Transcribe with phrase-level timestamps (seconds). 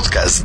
[0.00, 0.42] Podcast.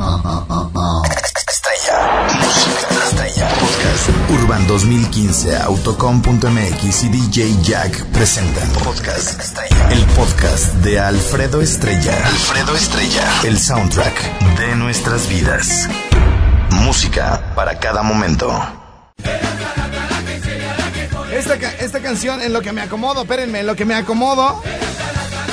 [1.48, 2.28] Estrella.
[2.42, 3.48] Música estrella.
[3.48, 4.10] Podcast.
[4.32, 9.90] Urban 2015, Autocom.mx y DJ Jack presentan Podcast Estrella.
[9.92, 12.18] El podcast de Alfredo Estrella.
[12.26, 13.24] Alfredo Estrella.
[13.46, 15.88] El soundtrack de nuestras vidas.
[16.72, 18.52] Música para cada momento.
[21.32, 24.62] Esta, esta canción, en lo que me acomodo, espérenme, en lo que me acomodo,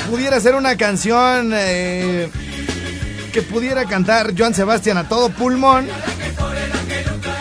[0.09, 2.29] pudiera ser una canción eh,
[3.33, 5.87] que pudiera cantar Joan Sebastián a todo pulmón.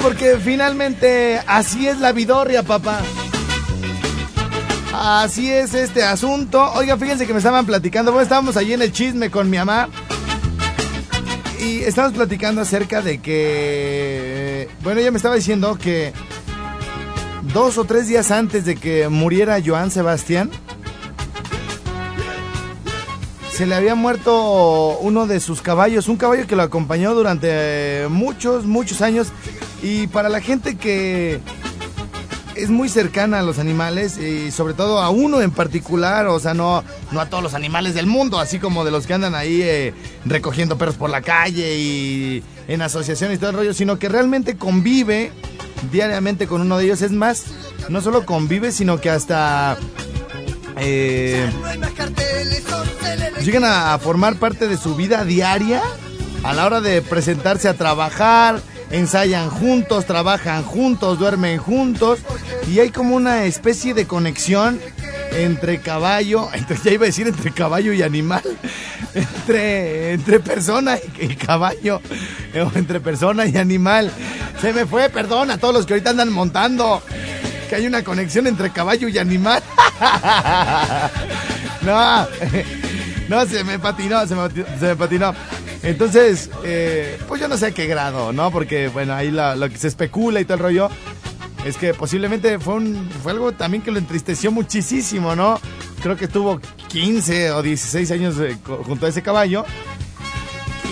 [0.01, 3.03] Porque finalmente así es la vidorria, papá.
[4.95, 6.73] Así es este asunto.
[6.73, 8.11] Oiga, fíjense que me estaban platicando.
[8.11, 9.89] Bueno, estábamos allí en el chisme con mi mamá.
[11.61, 14.69] Y estábamos platicando acerca de que.
[14.83, 16.13] Bueno, ella me estaba diciendo que
[17.53, 20.51] dos o tres días antes de que muriera Joan Sebastián,
[23.53, 28.65] se le había muerto uno de sus caballos, un caballo que lo acompañó durante muchos,
[28.65, 29.29] muchos años.
[29.83, 31.41] Y para la gente que
[32.55, 36.55] es muy cercana a los animales y sobre todo a uno en particular, o sea,
[36.55, 39.61] no, no a todos los animales del mundo, así como de los que andan ahí
[39.63, 44.09] eh, recogiendo perros por la calle y en asociaciones y todo el rollo, sino que
[44.09, 45.31] realmente convive
[45.91, 47.03] diariamente con uno de ellos.
[47.03, 47.45] Es más,
[47.91, 49.77] no solo convive, sino que hasta
[50.79, 51.51] eh,
[53.45, 55.83] llegan a formar parte de su vida diaria
[56.43, 62.21] a la hora de presentarse a trabajar, ensayan juntos, trabajan juntos, duermen juntos
[62.71, 64.81] y hay como una especie de conexión
[65.33, 68.43] entre caballo, entre, ya iba a decir entre caballo y animal,
[69.15, 72.01] entre, entre persona y, caballo,
[72.75, 74.11] entre persona y animal.
[74.61, 77.03] Se me fue, perdón a todos los que ahorita andan montando,
[77.69, 79.63] que hay una conexión entre caballo y animal.
[81.83, 82.27] no,
[83.29, 85.35] no, se me patinó, se me, patinó.
[85.83, 88.51] Entonces, eh, pues yo no sé a qué grado, ¿no?
[88.51, 90.91] Porque, bueno, ahí lo que se especula y todo el rollo
[91.65, 95.61] es que posiblemente fue, un, fue algo también que lo entristeció muchísimo, ¿no?
[96.03, 99.65] Creo que tuvo 15 o 16 años eh, junto a ese caballo.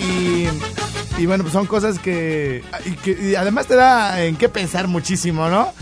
[0.01, 0.47] Y,
[1.21, 2.63] y bueno, pues son cosas que,
[3.03, 5.73] que y además te da en qué pensar muchísimo, ¿no?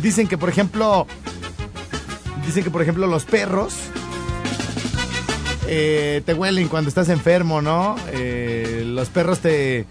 [0.00, 1.06] Dicen que, por ejemplo,
[2.46, 3.74] dicen que, por ejemplo, los perros
[5.66, 7.96] eh, te huelen cuando estás enfermo, ¿no?
[8.12, 9.86] Eh, los perros te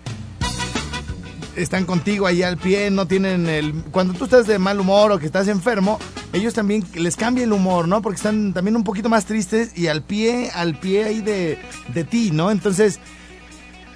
[1.55, 3.73] están contigo ahí al pie, no tienen el...
[3.91, 5.99] Cuando tú estás de mal humor o que estás enfermo,
[6.33, 8.01] ellos también les cambia el humor, ¿no?
[8.01, 11.57] Porque están también un poquito más tristes y al pie, al pie ahí de,
[11.93, 12.51] de ti, ¿no?
[12.51, 12.99] Entonces,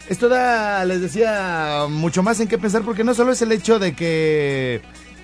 [0.07, 3.77] esto da, les decía, mucho más en qué pensar, porque no solo es el hecho
[3.77, 4.81] de que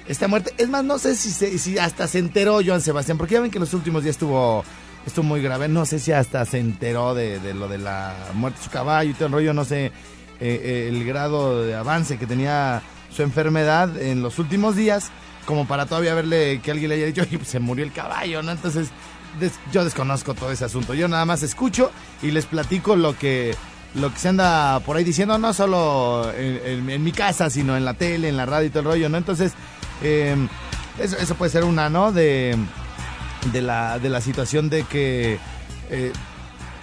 [0.08, 3.42] esta muerte, es más, no sé si, si hasta se enteró Joan Sebastián, porque ya
[3.42, 4.64] ven que los últimos días estuvo,
[5.06, 8.60] estuvo muy grave, no sé si hasta se enteró de, de lo de la muerte
[8.60, 9.92] de su caballo y todo el rollo, no sé eh,
[10.40, 12.82] eh, el grado de avance que tenía
[13.16, 15.12] su enfermedad en los últimos días,
[15.46, 18.42] como para todavía verle que alguien le haya dicho, "Oye, pues, se murió el caballo,
[18.42, 18.52] ¿no?
[18.52, 18.90] Entonces,
[19.72, 20.94] yo desconozco todo ese asunto.
[20.94, 21.92] Yo nada más escucho
[22.22, 23.56] y les platico lo que
[23.94, 27.94] lo que se anda por ahí diciendo, no solo en mi casa, sino en la
[27.94, 29.18] tele, en la radio y todo el rollo, ¿no?
[29.18, 29.54] Entonces,
[30.04, 30.36] eh,
[31.00, 32.12] eso, eso puede ser una, ¿no?
[32.12, 32.58] De,
[33.52, 35.38] de, la, de la situación de que
[35.90, 36.12] eh,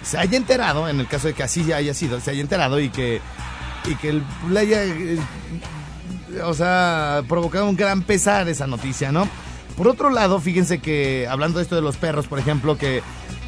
[0.03, 2.89] se haya enterado, en el caso de que así haya sido, se haya enterado y
[2.89, 3.21] que,
[3.85, 5.17] y que el- le haya, eh,
[6.43, 9.27] o sea, provocado un gran pesar esa noticia, ¿no?
[9.77, 13.01] Por otro lado, fíjense que hablando de esto de los perros, por ejemplo, que,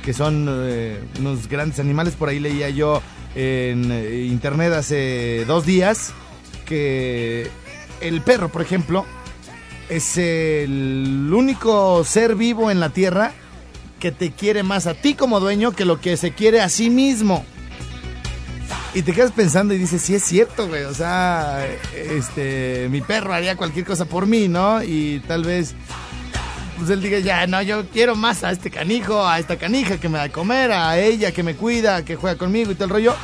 [0.04, 3.02] que son eh, unos grandes animales, por ahí leía yo
[3.36, 3.92] en
[4.32, 6.14] internet hace dos días
[6.66, 7.50] que
[8.02, 9.06] el perro, por ejemplo,
[9.90, 13.34] es el único ser vivo en la tierra
[14.00, 16.90] que te quiere más a ti como dueño que lo que se quiere a sí
[16.90, 17.46] mismo.
[18.94, 20.84] Y te quedas pensando y dices, sí es cierto, güey.
[20.84, 24.82] O sea, este, mi perro haría cualquier cosa por mí, ¿no?
[24.82, 25.76] Y tal vez,
[26.78, 30.08] pues él diga, ya, no, yo quiero más a este canijo, a esta canija que
[30.08, 32.92] me da de comer, a ella que me cuida, que juega conmigo y todo el
[32.92, 33.16] rollo.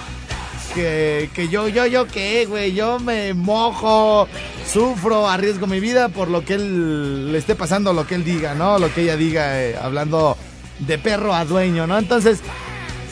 [0.73, 2.73] Que, yo, yo, yo, ¿qué, güey?
[2.73, 4.27] Yo me mojo,
[4.71, 8.53] sufro, arriesgo mi vida por lo que él le esté pasando, lo que él diga,
[8.53, 8.79] ¿no?
[8.79, 10.37] Lo que ella diga, eh, hablando
[10.79, 11.97] de perro a dueño, ¿no?
[11.97, 12.39] Entonces,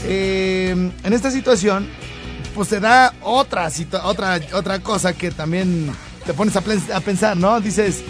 [0.05, 1.87] eh, en esta situación,
[2.55, 3.69] pues te da otra,
[4.03, 5.91] otra, otra cosa que también
[6.25, 7.59] te pones a pensar, ¿no?
[7.59, 8.03] Dices,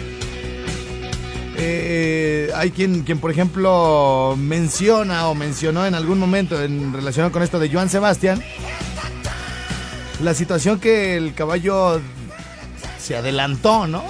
[1.62, 7.42] eh, hay quien, quien, por ejemplo, menciona o mencionó en algún momento en relación con
[7.42, 8.42] esto de Joan Sebastián,
[10.22, 12.00] la situación que el caballo
[12.98, 14.04] se adelantó, ¿no?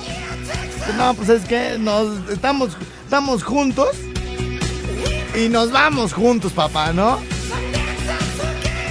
[0.97, 3.89] No, pues es que nos estamos, estamos juntos
[5.37, 7.21] y nos vamos juntos, papá, ¿no?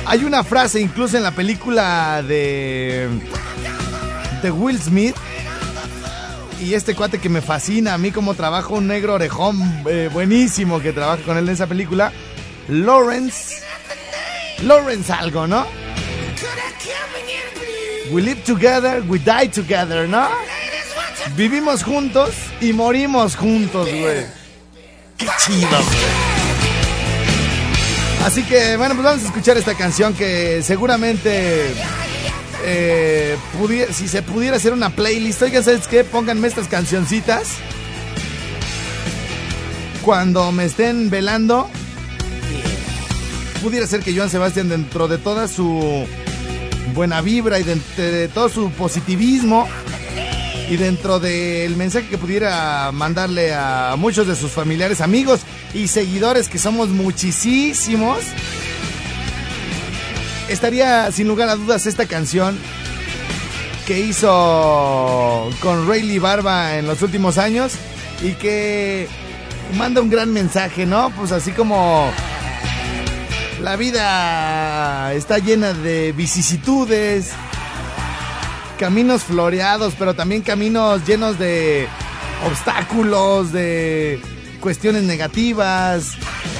[0.05, 3.09] Hay una frase incluso en la película de,
[4.41, 5.15] de Will Smith.
[6.61, 10.81] Y este cuate que me fascina, a mí como trabajo un negro orejón eh, buenísimo
[10.81, 12.11] que trabaja con él en esa película.
[12.67, 13.61] Lawrence.
[14.63, 15.65] Lawrence algo, ¿no?
[18.11, 20.27] We live together, we die together, ¿no?
[21.35, 24.25] Vivimos juntos y morimos juntos, güey.
[25.17, 26.39] Qué chido, güey.
[28.25, 31.73] Así que, bueno, pues vamos a escuchar esta canción que seguramente.
[32.65, 33.37] Eh,
[33.93, 36.03] si se pudiera hacer una playlist, oigan, ¿sabes qué?
[36.03, 37.47] Pónganme estas cancioncitas.
[40.03, 41.69] Cuando me estén velando,
[43.61, 46.05] pudiera ser que Joan Sebastián, dentro de toda su
[46.93, 49.67] buena vibra y de todo su positivismo,
[50.69, 55.41] y dentro del mensaje que pudiera mandarle a muchos de sus familiares, amigos
[55.73, 58.19] y seguidores, que somos muchísimos,
[60.47, 62.57] estaría sin lugar a dudas esta canción
[63.87, 67.73] que hizo con Rayleigh Barba en los últimos años
[68.21, 69.07] y que
[69.75, 71.11] manda un gran mensaje, ¿no?
[71.17, 72.11] Pues así como
[73.61, 77.31] la vida está llena de vicisitudes,
[78.77, 81.87] caminos floreados, pero también caminos llenos de
[82.45, 84.21] obstáculos, de
[84.61, 86.13] cuestiones negativas,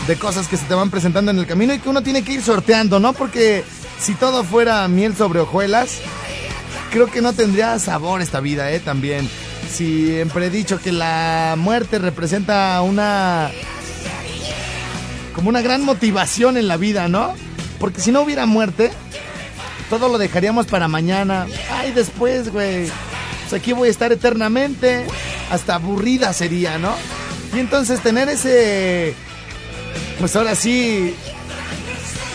[0.07, 2.34] de cosas que se te van presentando en el camino y que uno tiene que
[2.34, 3.13] ir sorteando, ¿no?
[3.13, 3.63] Porque
[4.00, 6.00] si todo fuera miel sobre hojuelas,
[6.92, 8.80] creo que no tendría sabor esta vida, ¿eh?
[8.80, 9.30] También.
[9.72, 13.51] Siempre he dicho que la muerte representa una...
[15.39, 17.33] como una gran motivación en la vida, ¿no?
[17.80, 18.91] Porque si no hubiera muerte,
[19.89, 21.47] todo lo dejaríamos para mañana.
[21.71, 22.89] Ay, después, güey.
[23.44, 25.06] Pues aquí voy a estar eternamente.
[25.50, 26.94] Hasta aburrida sería, ¿no?
[27.56, 29.13] Y entonces tener ese.
[30.19, 31.15] Pues ahora sí.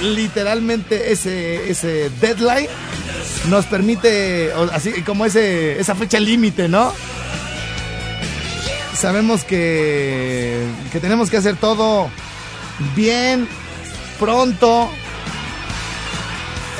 [0.00, 2.68] Literalmente ese, ese deadline
[3.50, 6.90] nos permite, así como ese, esa fecha límite, ¿no?
[8.96, 12.08] Sabemos que, que tenemos que hacer todo
[12.94, 13.48] bien,
[14.18, 14.90] pronto,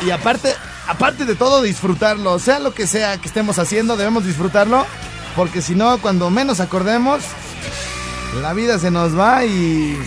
[0.04, 0.54] y aparte,
[0.86, 2.38] aparte de todo, disfrutarlo.
[2.38, 4.86] Sea lo que sea que estemos haciendo, debemos disfrutarlo.
[5.34, 7.22] Porque si no, cuando menos acordemos,
[8.40, 9.98] la vida se nos va y.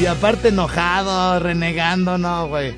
[0.00, 2.74] Y aparte enojado, renegando, no, güey.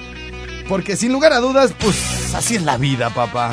[0.69, 3.53] Porque sin lugar a dudas, pues así es la vida, papá.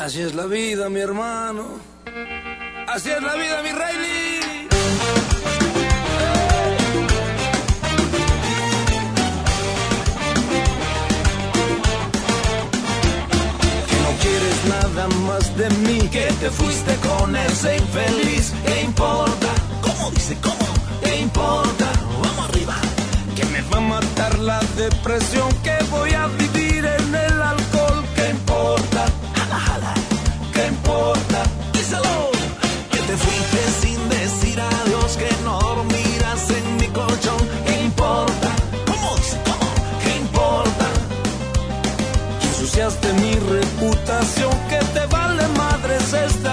[0.00, 1.78] Así es la vida, mi hermano
[2.88, 4.66] Así es la vida, mi Riley.
[13.88, 18.54] Que no quieres nada más de mí, que te fuiste con ese infeliz.
[18.64, 19.48] ¿Qué importa?
[19.82, 20.66] ¿Cómo dice cómo?
[21.04, 21.92] ¿Qué importa?
[22.22, 22.74] Vamos arriba.
[23.36, 26.59] Que me va a matar la depresión, que voy a vivir
[42.70, 46.48] ensuciaste mi reputación, que te vale madres este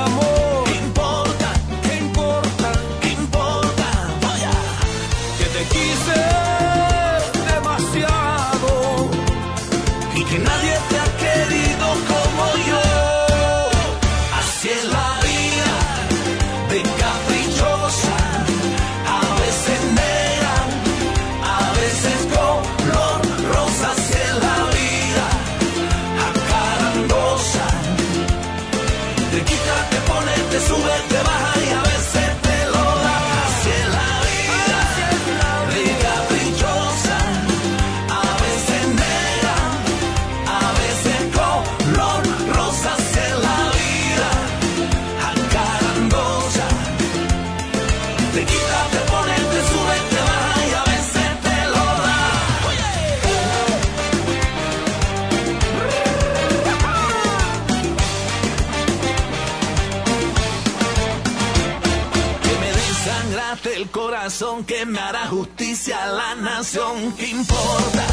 [64.68, 67.12] que me hará justicia a la nación.
[67.18, 68.06] ¿Qué importa?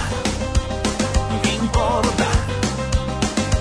[1.42, 2.28] ¿Qué importa?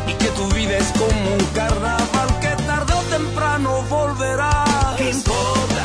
[0.07, 4.63] Y que tu vida es como un carnaval que tarde o temprano volverá.
[4.97, 5.83] ¿Qué importa?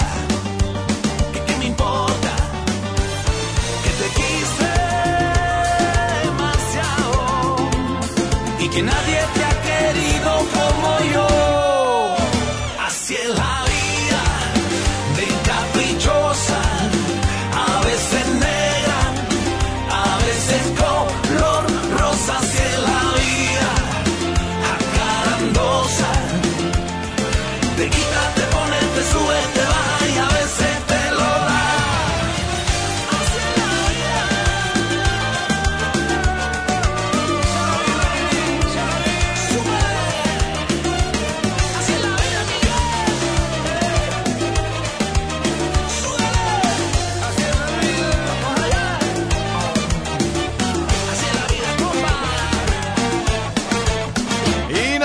[1.32, 2.32] ¿Qué, qué me importa?
[3.82, 4.72] Que te quise
[6.26, 7.56] demasiado
[8.60, 9.17] y que nadie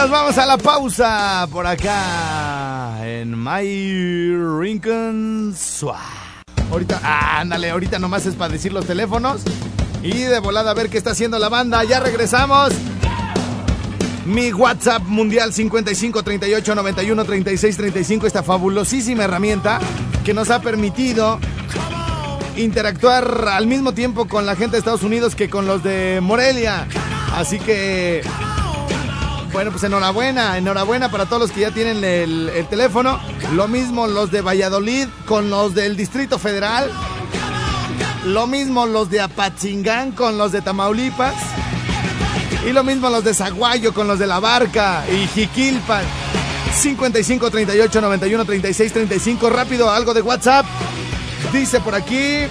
[0.03, 5.55] nos vamos a la pausa por acá en My Rincon.
[6.69, 9.43] Ahorita, ah, ándale, ahorita nomás es para decir los teléfonos
[10.01, 11.85] y de volada a ver qué está haciendo la banda.
[11.85, 12.73] Ya regresamos.
[14.25, 19.79] Mi WhatsApp mundial 55 38 91 36 35, esta fabulosísima herramienta
[20.25, 21.39] que nos ha permitido
[22.57, 26.89] interactuar al mismo tiempo con la gente de Estados Unidos que con los de Morelia.
[27.33, 28.21] Así que
[29.53, 33.19] bueno, pues enhorabuena, enhorabuena para todos los que ya tienen el, el teléfono.
[33.53, 36.91] Lo mismo los de Valladolid con los del Distrito Federal.
[38.25, 41.35] Lo mismo los de Apatzingán con los de Tamaulipas.
[42.67, 46.03] Y lo mismo los de Zaguayo con los de La Barca y Jiquilpan.
[46.73, 49.49] 55 38 91 36 35.
[49.49, 50.65] Rápido, algo de WhatsApp.
[51.51, 52.47] Dice por aquí.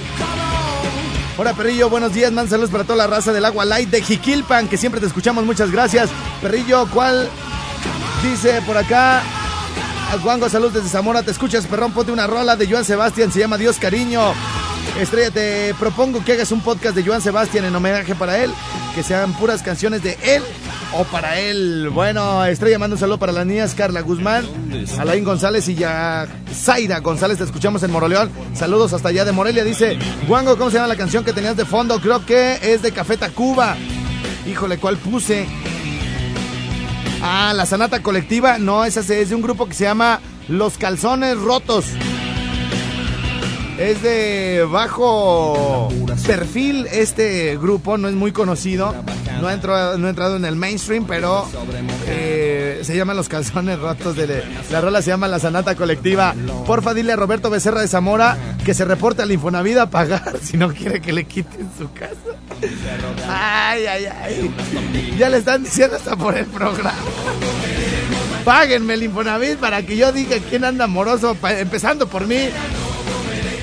[1.39, 4.69] Hola Perrillo, buenos días, man, saludos para toda la raza del Agua Light de Jiquilpan,
[4.69, 6.11] que siempre te escuchamos, muchas gracias.
[6.43, 7.27] Perrillo, ¿cuál?
[8.23, 9.21] Dice por acá,
[10.13, 13.39] a Juango, saludos desde Zamora, te escuchas, perrón, ponte una rola de Joan Sebastián, se
[13.39, 14.35] llama Dios Cariño.
[15.01, 18.53] Estrella, te propongo que hagas un podcast de Joan Sebastián en homenaje para él,
[18.95, 20.43] que sean puras canciones de él
[20.95, 21.91] o para él.
[21.93, 24.47] Bueno, Estrella, manda un saludo para las niñas Carla Guzmán,
[24.99, 28.31] Alain González y ya Zaira González, te escuchamos en Moroleón.
[28.55, 29.65] Saludos hasta allá de Morelia.
[29.65, 32.01] Dice, Juango, ¿cómo se llama la canción que tenías de fondo?
[32.01, 33.77] Creo que es de Café Tacuba.
[34.47, 35.47] Híjole, ¿cuál puse?
[37.23, 38.59] Ah, la Sanata Colectiva.
[38.59, 41.87] No, esa es de un grupo que se llama Los Calzones Rotos.
[43.79, 45.89] Es de bajo
[46.27, 48.95] perfil este grupo, no es muy conocido,
[49.43, 51.49] no ha entrado, no entrado en el mainstream, pero
[52.07, 54.15] eh, se llama Los Calzones Rotos.
[54.15, 56.33] De, la rola se llama La Sanata Colectiva.
[56.65, 60.57] Porfa, dile a Roberto Becerra de Zamora que se reporte al Infonavit a pagar si
[60.57, 62.15] no quiere que le quiten su casa.
[63.29, 64.55] Ay, ay, ay.
[65.19, 66.95] Ya le están diciendo hasta por el programa.
[68.45, 72.49] Páguenme el Infonavit para que yo diga quién anda amoroso, empezando por mí.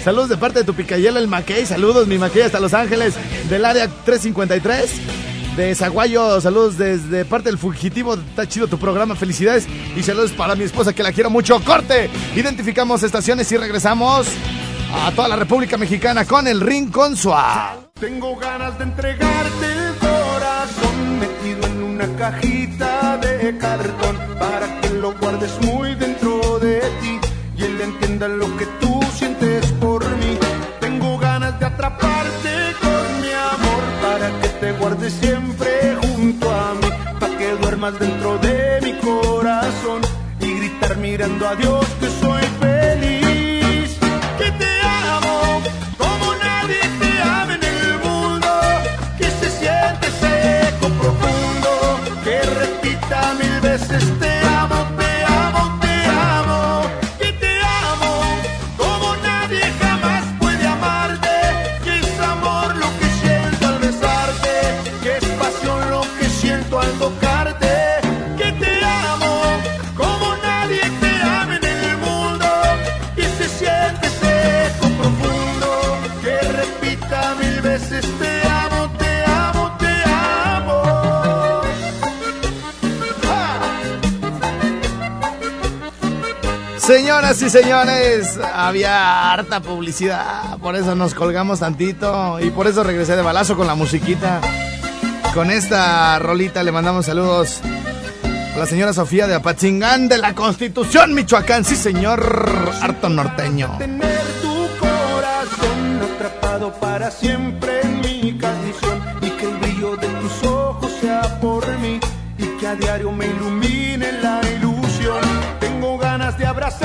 [0.03, 1.65] Saludos de parte de tu picayela, el Mackey.
[1.65, 3.13] Saludos, mi Mackey, hasta Los Ángeles,
[3.49, 5.18] del área 353.
[5.55, 8.13] De Zaguayo, saludos desde parte del fugitivo.
[8.13, 9.67] Está chido tu programa, felicidades.
[9.95, 11.59] Y saludos para mi esposa que la quiero mucho.
[11.63, 12.09] Corte.
[12.35, 14.27] Identificamos estaciones y regresamos
[14.93, 17.89] a toda la República Mexicana con el Rincón Suave.
[17.99, 25.13] Tengo ganas de entregarte el corazón metido en una cajita de cartón para que lo
[25.17, 27.19] guardes muy dentro de ti
[27.57, 30.37] y él entienda lo que tú sientes por mí.
[30.79, 32.49] Tengo ganas de atraparte
[32.81, 35.38] con mi amor para que te guardes siempre
[37.79, 40.01] duermas dentro de mi corazón
[40.41, 41.98] y gritar mirando a Dios
[87.09, 93.15] Señoras y señores, había harta publicidad, por eso nos colgamos tantito y por eso regresé
[93.15, 94.39] de balazo con la musiquita.
[95.33, 97.61] Con esta rolita le mandamos saludos
[98.53, 101.65] a la señora Sofía de Apatzingán de la Constitución, Michoacán.
[101.65, 103.75] Sí, señor, harto norteño.
[103.79, 104.67] Tener tu
[106.39, 107.78] quedado para siempre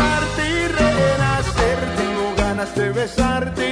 [0.05, 3.64] abrazarte y renacer, tengo ganas de besarte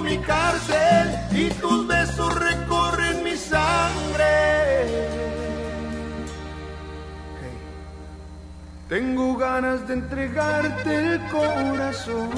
[0.00, 4.86] mi cárcel y tus besos recorren mi sangre.
[8.88, 12.30] Tengo ganas de entregarte el corazón,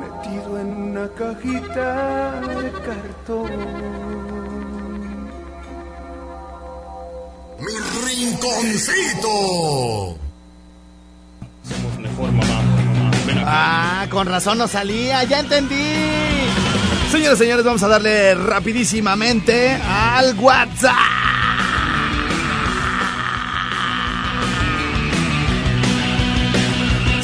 [0.00, 3.50] metido en una cajita de cartón.
[7.58, 7.74] Mi
[8.04, 10.11] rinconcito.
[14.22, 15.74] Con razón no salía, ya entendí.
[17.10, 20.94] Señores, señores, vamos a darle rapidísimamente al WhatsApp.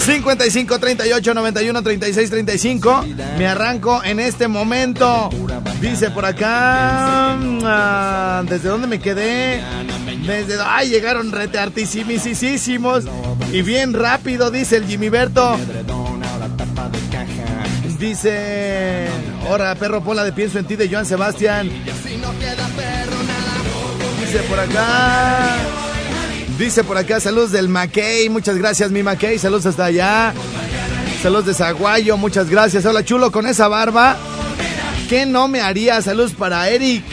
[0.09, 3.05] ...55 38 91 36 35...
[3.37, 5.31] ...me arranco en este momento...
[5.81, 7.37] ...dice por acá...
[7.65, 9.63] ah, ¿Desde dónde me quedé?
[10.27, 10.57] Desde...
[10.65, 13.05] ¡Ay, llegaron reteartísimos!
[13.53, 15.59] Y bien rápido, dice el Jimmy Berto...
[17.99, 19.09] Dice...
[19.49, 21.69] Ahora, perro, ponla de pienso en ti de Joan Sebastián...
[24.21, 25.57] Dice por acá...
[26.59, 30.35] Dice por acá, saludos del Mackey, muchas gracias mi Mackey, saludos hasta allá.
[31.23, 32.85] Saludos de Zaguayo, muchas gracias.
[32.85, 34.17] Hola chulo, con esa barba,
[35.09, 36.03] ¿qué no me haría?
[36.03, 37.05] Saludos para Eric.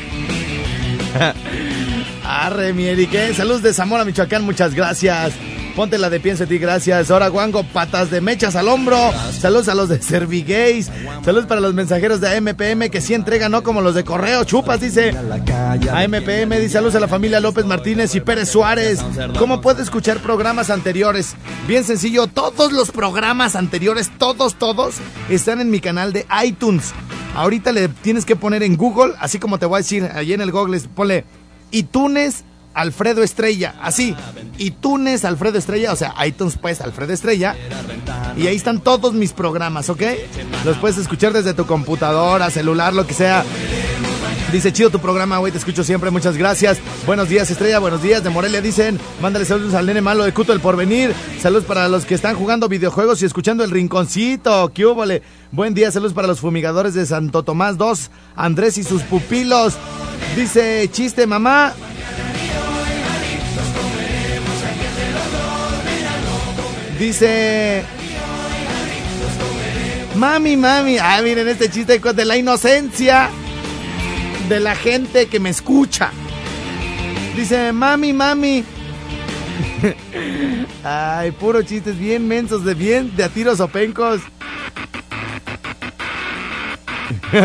[2.24, 3.34] Arre mi Eric, ¿eh?
[3.36, 5.34] saludos de Zamora, Michoacán, muchas gracias.
[5.76, 7.12] Ponte la de pienso en ti, gracias.
[7.12, 8.98] Ahora Guango, patas de mechas al hombro.
[9.38, 10.90] Saludos a los de Servigays.
[11.26, 14.46] Saludos para los mensajeros de AMPM que sí entregan, no como los de correo.
[14.46, 15.10] Chupas, dice.
[15.10, 19.00] AMPM dice saludos a la familia López Martínez y Pérez Suárez.
[19.38, 21.36] ¿Cómo puede escuchar programas anteriores?
[21.68, 24.96] Bien sencillo, todos los programas anteriores, todos, todos,
[25.30, 26.94] están en mi canal de iTunes.
[27.36, 30.40] Ahorita le tienes que poner en Google, así como te voy a decir, allí en
[30.40, 31.26] el Google, ponle
[31.72, 34.16] iTunes Alfredo Estrella, así,
[34.58, 37.56] iTunes Alfredo Estrella, o sea, iTunes pues Alfredo Estrella.
[38.38, 40.02] Y ahí están todos mis programas, ¿ok?
[40.66, 43.44] Los puedes escuchar desde tu computadora, celular, lo que sea.
[44.52, 46.78] Dice, chido tu programa, güey, te escucho siempre, muchas gracias.
[47.06, 48.24] Buenos días, Estrella, buenos días.
[48.24, 51.14] De Morelia dicen, mándale saludos al nene malo de Cuto del Porvenir.
[51.42, 54.72] Saludos para los que están jugando videojuegos y escuchando el rinconcito.
[54.74, 55.24] ¿Qué húbole?
[55.52, 59.74] Buen día, saludos para los fumigadores de Santo Tomás 2, Andrés y sus pupilos.
[60.36, 61.74] Dice, chiste, mamá.
[67.00, 67.84] Dice...
[70.16, 70.98] Mami, mami.
[70.98, 73.30] Ah, miren este chiste de la inocencia
[74.48, 76.12] de la gente que me escucha.
[77.36, 78.64] Dice, mami, mami.
[80.84, 84.22] Ay, puro chistes bien mensos, de bien, de a tiros o pencos.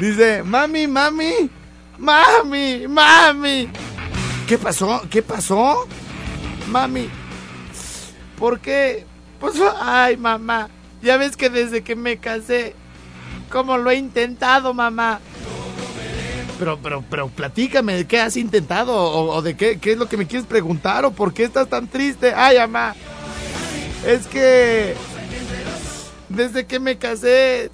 [0.00, 1.50] Dice, mami, mami,
[1.98, 3.68] mami, mami.
[4.46, 5.02] ¿Qué pasó?
[5.10, 5.86] ¿Qué pasó?
[6.68, 7.08] Mami,
[8.38, 9.04] ¿por qué?
[9.40, 10.68] Pues, ay, mamá,
[11.02, 12.74] ya ves que desde que me casé,
[13.50, 15.20] ¿cómo lo he intentado, mamá?
[16.58, 18.94] Pero, pero, pero, platícame, ¿de qué has intentado?
[18.94, 21.04] ¿O, o de qué, qué es lo que me quieres preguntar?
[21.04, 22.32] ¿O por qué estás tan triste?
[22.34, 22.94] Ay, mamá,
[24.06, 24.94] es que
[26.28, 27.70] desde que me casé,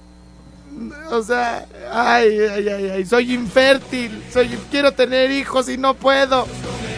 [1.09, 6.47] o sea, ay, ay, ay, ay, soy infértil, soy, quiero tener hijos y no puedo.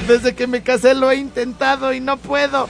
[0.07, 2.67] Desde que me casé lo he intentado y no puedo.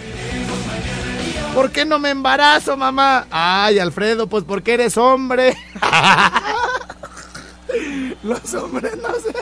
[1.54, 3.28] ¿Por qué no me embarazo, mamá?
[3.30, 5.56] Ay, Alfredo, pues porque eres hombre.
[8.24, 9.34] Los hombres no se...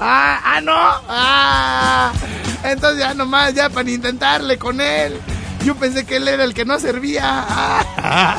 [0.00, 0.78] Ah, ah, no.
[1.08, 2.12] Ah,
[2.62, 5.18] entonces ya nomás, ya para intentarle con él.
[5.64, 7.44] Yo pensé que él era el que no servía.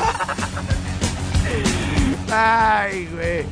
[2.32, 3.44] Ay, güey.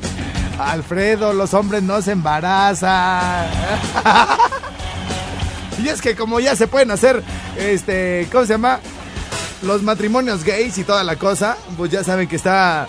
[0.59, 3.47] Alfredo, los hombres no se embarazan.
[5.83, 7.23] y es que como ya se pueden hacer,
[7.57, 8.79] este, ¿cómo se llama?
[9.61, 12.87] Los matrimonios gays y toda la cosa, pues ya saben que está...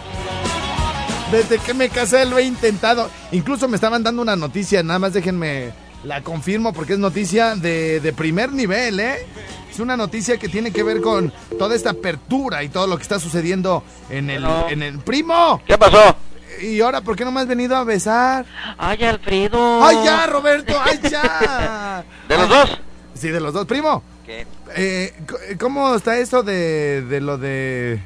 [1.30, 3.08] Desde que me casé lo he intentado.
[3.30, 5.70] Incluso me estaban dando una noticia, nada más déjenme
[6.02, 9.26] la confirmo porque es noticia de, de primer nivel, ¿eh?
[9.70, 13.02] Es una noticia que tiene que ver con toda esta apertura y todo lo que
[13.02, 14.68] está sucediendo en el, Bueno.
[14.70, 15.62] en el primo.
[15.66, 16.16] ¿Qué pasó?
[16.60, 18.44] Y ahora, ¿por qué no me has venido a besar?
[18.78, 19.84] Ay, Alfredo.
[19.84, 20.74] ¡Ay, ya, Roberto!
[20.82, 22.04] ¡Ay, ya!
[22.28, 22.80] ¿De los dos?
[23.14, 23.66] Sí, de los dos.
[23.66, 24.46] Primo, ¿Qué?
[24.76, 25.12] eh,
[25.58, 28.02] ¿cómo está esto de, de lo de...?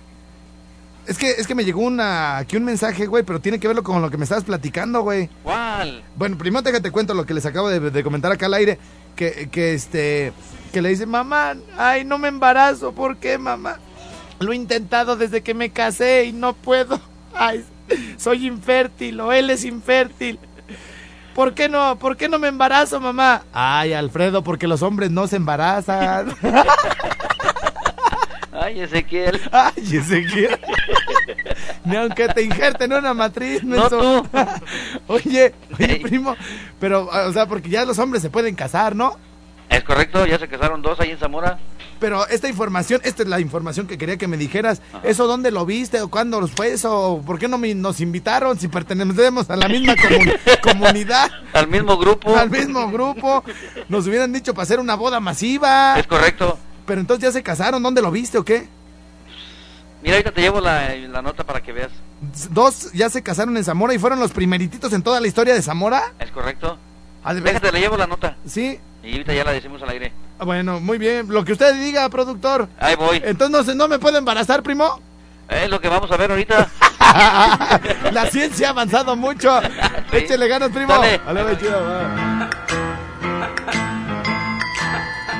[1.06, 3.82] Es que, es que me llegó una, aquí un mensaje, güey, pero tiene que verlo
[3.82, 5.28] con lo que me estabas platicando, güey.
[5.42, 6.02] ¿Cuál?
[6.16, 8.78] Bueno, primero te, te cuento lo que les acabo de, de comentar acá al aire,
[9.14, 10.32] que, que este,
[10.72, 13.78] que le dice, mamá, ay, no me embarazo, ¿por qué, mamá?
[14.38, 16.98] Lo he intentado desde que me casé y no puedo.
[17.34, 17.64] Ay,
[18.16, 20.38] soy infértil o él es infértil.
[21.34, 21.98] ¿Por qué no?
[21.98, 23.42] ¿Por qué no me embarazo, mamá?
[23.52, 26.32] Ay, Alfredo, porque los hombres no se embarazan.
[28.52, 29.40] Ay, Ezequiel.
[29.50, 30.58] Ay, Ezequiel.
[31.84, 34.26] Ni aunque te injerten una matriz, No tú.
[35.08, 36.36] Oye, oye, primo,
[36.80, 39.18] pero, o sea, porque ya los hombres se pueden casar, ¿no?
[39.68, 41.58] Es correcto, ya se casaron dos ahí en Zamora.
[42.00, 44.82] Pero esta información, esta es la información que quería que me dijeras.
[45.02, 47.22] ¿Eso dónde lo viste o cuándo fue eso?
[47.24, 51.30] ¿Por qué no me- nos invitaron si pertenecemos a la misma comun- comunidad?
[51.52, 52.36] Al mismo grupo.
[52.36, 53.42] Al mismo grupo.
[53.88, 55.98] Nos hubieran dicho para hacer una boda masiva.
[55.98, 56.58] Es correcto.
[56.86, 57.82] Pero entonces ya se casaron.
[57.82, 58.68] ¿Dónde lo viste o qué?
[60.02, 61.90] Mira, ahorita te llevo la, la nota para que veas.
[62.50, 65.62] Dos ya se casaron en Zamora y fueron los primerititos en toda la historia de
[65.62, 66.12] Zamora.
[66.18, 66.78] Es correcto.
[67.22, 67.32] Ah.
[67.32, 68.36] Déjate, le llevo la nota.
[68.46, 68.78] Sí.
[69.02, 70.12] Y ahorita ya la decimos al aire.
[70.38, 71.26] Ah, Bueno, muy bien.
[71.28, 72.68] Lo que usted diga, productor.
[72.80, 73.20] Ahí voy.
[73.24, 75.00] Entonces no, me puedo embarazar, primo.
[75.48, 76.68] Es lo que vamos a ver ahorita.
[78.12, 79.60] La ciencia ha avanzado mucho.
[79.60, 80.16] Sí.
[80.16, 80.88] Échele ganas, primo.
[80.94, 81.20] Dale.
[81.24, 82.50] Dale, chido, va.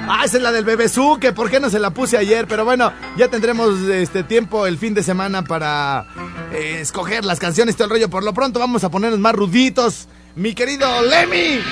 [0.07, 2.65] Ah, esa es la del bebezú, que por qué no se la puse ayer, pero
[2.67, 6.05] bueno, ya tendremos este tiempo el fin de semana para
[6.53, 8.11] eh, escoger las canciones, todo el rollo.
[8.11, 10.07] Por lo pronto vamos a ponernos más ruditos.
[10.37, 11.63] Mi querido Lemmy.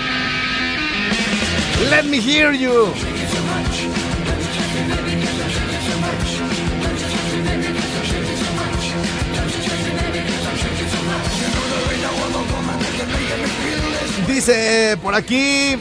[1.91, 2.91] Let me hear you.
[14.33, 15.77] Dice por aquí.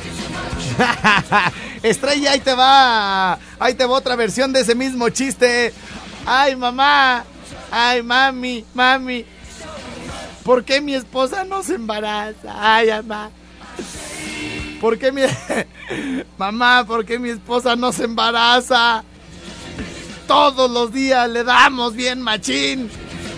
[1.84, 3.40] Estrella, ahí te va.
[3.58, 5.74] Ahí te va otra versión de ese mismo chiste.
[6.26, 7.24] Ay, mamá.
[7.72, 9.26] Ay, mami, mami.
[10.44, 12.54] ¿Por qué mi esposa no se embaraza?
[12.60, 13.32] Ay, mamá.
[14.82, 15.22] ¿Por qué mi...
[16.38, 19.06] mamá, ¿por qué mi esposa no se embaraza?
[20.28, 22.92] Todos los días le damos bien machín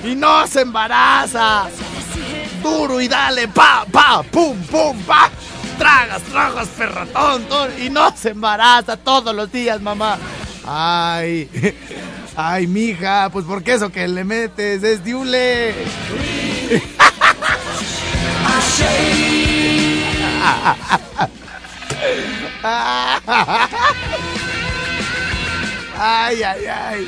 [0.04, 1.70] y no se embaraza
[2.64, 5.30] duro y dale, pa, pa, pum, pum, pa.
[5.78, 10.18] Tragas, tragas, perratón, ton, y no se embaraza todos los días, mamá.
[10.66, 11.50] Ay,
[12.36, 15.76] ay, mija, pues porque eso que le metes es diule.
[26.00, 27.08] Ay, ay, ay.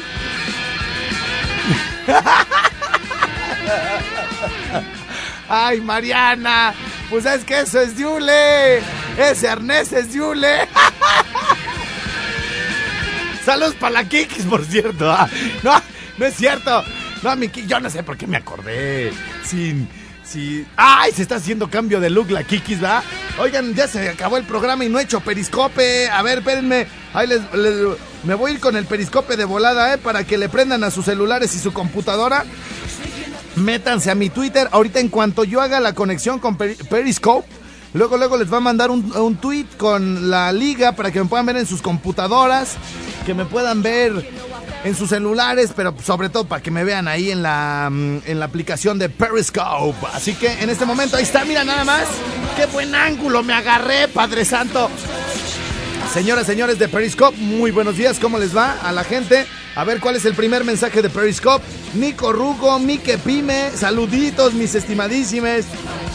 [5.47, 6.73] Ay, Mariana,
[7.09, 8.79] pues es que eso es Yule.
[9.17, 10.67] Ese arnés es Yule.
[13.45, 15.11] Saludos para la Kikis, por cierto.
[15.11, 15.29] Ah,
[15.63, 15.81] No,
[16.17, 16.83] no es cierto.
[17.21, 19.11] No, mi yo no sé por qué me acordé.
[19.43, 19.87] Sin,
[20.23, 20.67] sin.
[20.75, 21.11] ¡Ay!
[21.11, 23.03] Se está haciendo cambio de look la Kikis, ¿va?
[23.39, 26.09] Oigan, ya se acabó el programa y no he hecho periscope.
[26.09, 26.87] A ver, espérenme.
[27.13, 29.97] Ahí les, les- me voy a ir con el periscope de volada, ¿eh?
[29.99, 32.43] Para que le prendan a sus celulares y su computadora.
[33.55, 34.67] Métanse a mi Twitter.
[34.71, 37.47] Ahorita en cuanto yo haga la conexión con Peri- Periscope,
[37.93, 41.25] luego luego les va a mandar un, un tweet con la liga para que me
[41.29, 42.75] puedan ver en sus computadoras,
[43.25, 44.29] que me puedan ver
[44.83, 48.39] en sus celulares, pero sobre todo para que me vean ahí en la, mm, en
[48.39, 50.05] la aplicación de Periscope.
[50.13, 52.05] Así que en este momento ahí está, mira nada más.
[52.57, 54.89] Qué buen ángulo me agarré, Padre Santo.
[56.13, 59.45] Señoras, señores de Periscope, muy buenos días, ¿cómo les va a la gente?
[59.75, 61.65] A ver cuál es el primer mensaje de Periscope.
[61.95, 65.65] Nico Rugo, Mike Pime, saluditos, mis estimadísimes.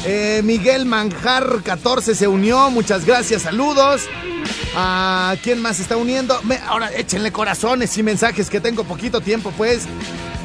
[0.07, 4.03] Eh, Miguel Manjar 14 se unió, muchas gracias, saludos.
[4.75, 6.41] ¿A quién más está uniendo?
[6.67, 9.85] Ahora échenle corazones y mensajes que tengo poquito tiempo, pues.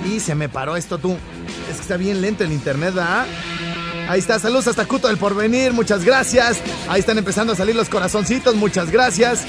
[0.06, 1.18] Y se me paró esto tú.
[1.70, 3.26] Es que está bien lento el internet, ¿verdad?
[4.10, 6.60] Ahí está, saludos hasta Cuto del Porvenir, muchas gracias.
[6.90, 9.46] Ahí están empezando a salir los corazoncitos, muchas gracias.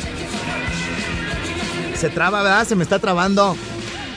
[1.97, 2.67] Se traba, ¿verdad?
[2.67, 3.57] Se me está trabando.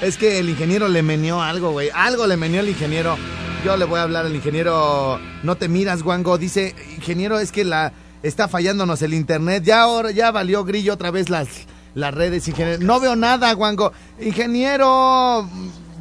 [0.02, 1.90] Es que el ingeniero le meneó algo, güey.
[1.94, 3.18] Algo le meneó el ingeniero.
[3.64, 5.18] Yo le voy a hablar al ingeniero.
[5.44, 6.38] No te miras, Wango.
[6.38, 9.64] Dice, ingeniero, es que la está fallándonos el internet.
[9.64, 11.48] Ya ahora ya valió grillo otra vez las,
[11.96, 12.84] las redes, ingeniero.
[12.84, 13.94] No veo nada, Wango.
[14.20, 15.50] Ingeniero,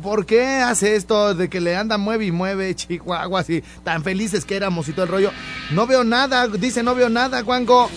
[0.03, 4.45] ¿por qué hace esto de que le anda mueve y mueve, Chihuahua, así tan felices
[4.45, 5.31] que éramos y todo el rollo?
[5.71, 7.89] No veo nada, dice, no veo nada, Wango.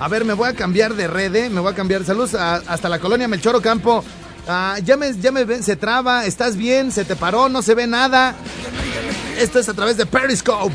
[0.00, 2.04] A ver, me voy a cambiar de red, me voy a cambiar.
[2.04, 4.02] Saludos a- hasta la colonia Melchoro Campo.
[4.48, 7.74] Ah, ya me, ya me ven, se traba, estás bien, se te paró, no se
[7.74, 8.34] ve nada.
[9.38, 10.74] Esto es a través de Periscope.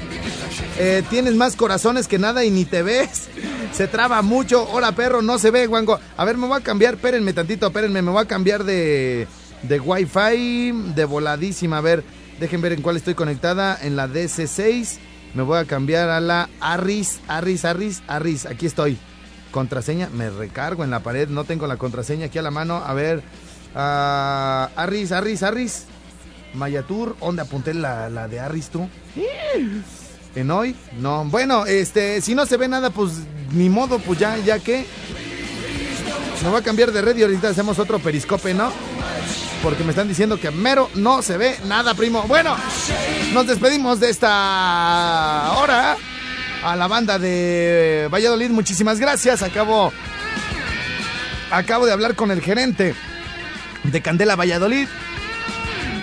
[0.77, 3.27] Eh, tienes más corazones que nada y ni te ves.
[3.73, 4.63] Se traba mucho.
[4.71, 5.99] Hola, perro, no se ve, guango.
[6.17, 9.27] A ver, me voy a cambiar, espérenme tantito, espérenme, me voy a cambiar de,
[9.63, 11.79] de Wi-Fi, de voladísima.
[11.79, 12.03] A ver,
[12.39, 13.77] dejen ver en cuál estoy conectada.
[13.81, 14.97] En la DC6.
[15.33, 18.45] Me voy a cambiar a la Arris, Arris, Arris, Arris.
[18.45, 18.97] Aquí estoy.
[19.55, 21.29] Contraseña, me recargo en la pared.
[21.29, 22.83] No tengo la contraseña aquí a la mano.
[22.85, 23.23] A ver.
[23.73, 25.85] ah, Arris, Arris, Arris.
[26.55, 28.89] Mayatur, ¿dónde apunté la, la de Arris tú?
[30.35, 30.75] ¿En hoy?
[30.99, 31.23] No.
[31.23, 33.13] Bueno, este, si no se ve nada, pues
[33.53, 34.85] ni modo, pues ya, ya que.
[36.43, 38.73] Me voy a cambiar de red y ahorita hacemos otro periscope, ¿no?
[39.63, 42.23] Porque me están diciendo que mero no se ve nada, primo.
[42.23, 42.57] Bueno,
[43.33, 45.95] nos despedimos de esta hora.
[46.65, 49.43] A la banda de Valladolid, muchísimas gracias.
[49.43, 49.93] Acabo.
[51.51, 52.95] Acabo de hablar con el gerente
[53.83, 54.87] de Candela Valladolid.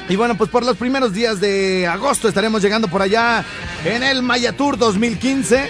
[0.08, 3.44] Y bueno, pues por los primeros días de agosto estaremos llegando por allá
[3.84, 5.68] en el Maya Tour 2015.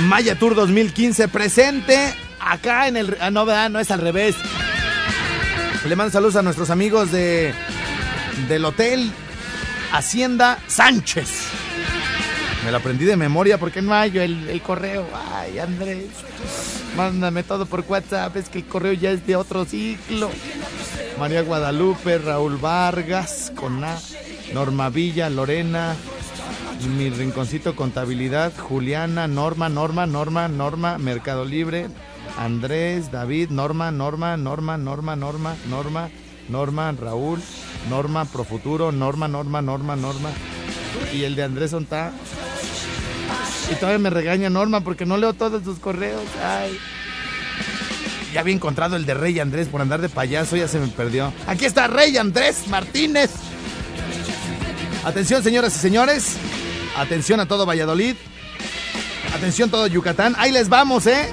[0.00, 3.16] Maya Tour 2015 presente acá en el...
[3.22, 4.36] Ah, no, no es al revés.
[5.88, 7.54] Le mando saludos a nuestros amigos de
[8.48, 9.10] del hotel
[9.92, 11.45] Hacienda Sánchez.
[12.66, 15.06] Me lo aprendí de memoria porque no hay el, el correo.
[15.32, 16.08] Ay, Andrés,
[16.96, 18.34] mándame todo por WhatsApp.
[18.36, 20.28] Es que el correo ya es de otro ciclo.
[21.16, 23.96] María Guadalupe, Raúl Vargas, Coná,
[24.52, 25.94] Norma Villa, Lorena,
[26.98, 31.86] mi rinconcito contabilidad, Juliana, Norma, Norma, Norma, Norma, Mercado Libre,
[32.36, 36.10] Andrés, David, Norma, Norma, Norma, Norma, Norma, Norma,
[36.48, 37.40] Norma, Raúl,
[37.88, 40.30] Norma, Profuturo, Norma, Norma, Norma, Norma.
[41.14, 42.12] Y el de Andrés Onta.
[43.70, 46.22] Y todavía me regaña Norma porque no leo todos sus correos.
[46.44, 46.78] Ay.
[48.32, 51.32] Ya había encontrado el de Rey Andrés por andar de payaso, ya se me perdió.
[51.46, 53.30] Aquí está Rey Andrés Martínez.
[55.04, 56.36] Atención, señoras y señores.
[56.96, 58.16] Atención a todo Valladolid.
[59.34, 60.34] Atención todo Yucatán.
[60.38, 61.28] Ahí les vamos, ¿eh?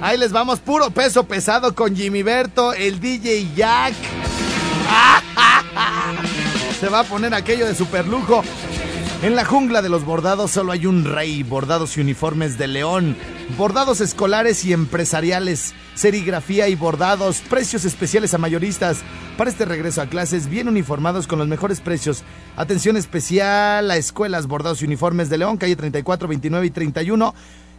[0.00, 3.94] Ahí les vamos, puro peso pesado con Jimmy Berto, el DJ Jack.
[6.80, 8.42] Se va a poner aquello de super lujo.
[9.22, 13.16] En la jungla de los bordados solo hay un rey, bordados y uniformes de león,
[13.56, 18.98] bordados escolares y empresariales, serigrafía y bordados, precios especiales a mayoristas.
[19.38, 22.24] Para este regreso a clases, bien uniformados con los mejores precios.
[22.56, 27.34] Atención especial a escuelas, bordados y uniformes de León, calle 34, 29 y 31.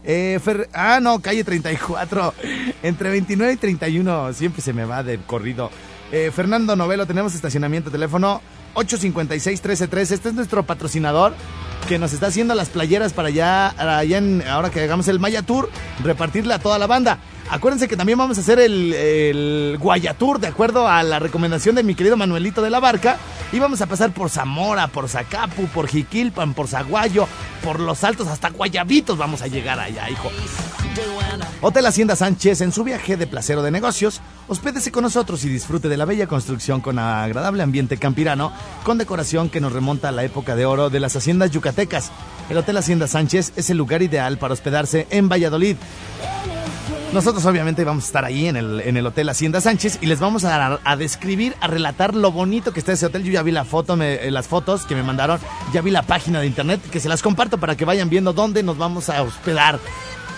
[0.05, 0.39] Eh,
[0.73, 2.33] ah, no, calle 34.
[2.81, 4.33] Entre 29 y 31.
[4.33, 5.69] Siempre se me va de corrido.
[6.11, 8.41] Eh, Fernando Novelo, tenemos estacionamiento, teléfono
[8.75, 10.11] 856-1313.
[10.11, 11.33] Este es nuestro patrocinador
[11.87, 13.67] que nos está haciendo las playeras para allá,
[13.99, 15.69] allá ahora que hagamos el Maya Tour,
[16.03, 17.19] repartirle a toda la banda.
[17.49, 21.75] Acuérdense que también vamos a hacer el, el Guaya Tour, de acuerdo a la recomendación
[21.75, 23.17] de mi querido Manuelito de la Barca.
[23.53, 27.27] Y vamos a pasar por Zamora, por Zacapu, por Jiquilpan, por Zaguayo,
[27.63, 30.29] por Los Altos, hasta Guayabitos vamos a llegar allá, hijo.
[31.61, 35.49] Hotel Hacienda Sánchez, en su viaje de placer o de negocios, hospédese con nosotros y
[35.49, 38.51] disfrute de la bella construcción con agradable ambiente campirano,
[38.83, 42.11] con decoración que nos remonta a la época de oro de las haciendas yucatecas.
[42.49, 45.77] El Hotel Hacienda Sánchez es el lugar ideal para hospedarse en Valladolid.
[47.13, 50.19] Nosotros obviamente vamos a estar ahí en el, en el Hotel Hacienda Sánchez y les
[50.19, 53.23] vamos a, a describir, a relatar lo bonito que está ese hotel.
[53.23, 55.39] Yo ya vi la foto, me- eh, las fotos que me mandaron,
[55.73, 58.61] ya vi la página de internet, que se las comparto para que vayan viendo dónde
[58.61, 59.79] nos vamos a hospedar.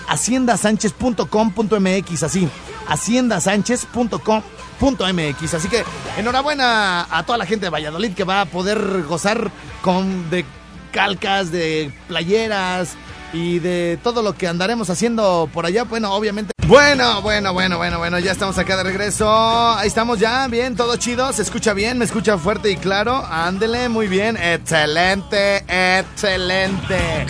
[0.08, 2.48] haciendasánchez.com.mx, así,
[2.88, 5.54] haciendasánchez.com.mx.
[5.54, 5.84] Así que
[6.18, 9.50] enhorabuena a toda la gente de Valladolid que va a poder gozar
[9.82, 10.44] con de
[10.92, 12.94] calcas, de playeras
[13.32, 15.82] y de todo lo que andaremos haciendo por allá.
[15.84, 16.52] Bueno, obviamente.
[16.70, 19.28] Bueno, bueno, bueno, bueno, bueno, ya estamos acá de regreso.
[19.28, 21.32] Ahí estamos ya, bien, todo chido.
[21.32, 21.98] ¿Se escucha bien?
[21.98, 23.26] ¿Me escucha fuerte y claro?
[23.28, 24.36] Ándele, muy bien.
[24.36, 27.26] Excelente, excelente.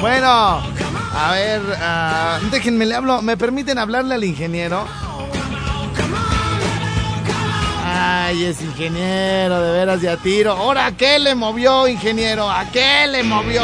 [0.00, 3.22] Bueno, a ver, ah, déjenme le hablo.
[3.22, 4.84] ¿Me permiten hablarle al ingeniero?
[7.86, 10.50] Ay, es ingeniero, de veras de a tiro.
[10.50, 12.50] ¿Ahora a qué le movió, ingeniero?
[12.50, 13.62] ¿A qué le movió?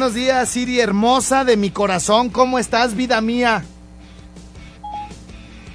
[0.00, 2.30] Buenos días, Siri hermosa de mi corazón.
[2.30, 3.62] ¿Cómo estás, vida mía?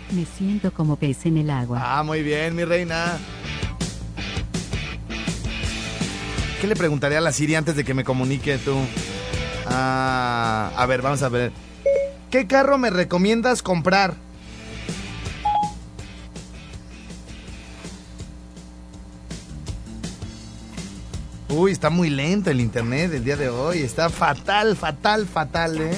[0.09, 1.79] Me siento como pez en el agua.
[1.79, 3.19] Ah, muy bien, mi reina.
[6.59, 8.75] ¿Qué le preguntaría a la Siri antes de que me comunique tú?
[9.67, 11.51] Ah, a ver, vamos a ver.
[12.31, 14.15] ¿Qué carro me recomiendas comprar?
[21.57, 23.81] Uy, está muy lento el internet el día de hoy.
[23.81, 25.97] Está fatal, fatal, fatal, ¿eh?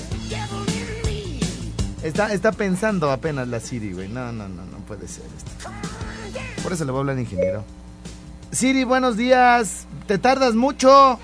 [2.04, 4.08] Está, está pensando apenas la Siri, güey.
[4.08, 5.72] No, no, no, no puede ser esto.
[6.62, 7.63] Por eso le voy a hablar ingeniero.
[8.52, 9.88] Siri, buenos días.
[10.06, 11.20] ¿Te tardas mucho?